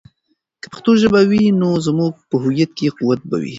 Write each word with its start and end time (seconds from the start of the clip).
که 0.61 0.67
پښتو 0.73 0.91
ژبه 1.01 1.21
وي، 1.29 1.43
نو 1.61 1.69
زموږ 1.87 2.11
په 2.29 2.35
هویت 2.43 2.71
کې 2.77 2.95
قوت 2.97 3.19
به 3.29 3.37
وي. 3.41 3.49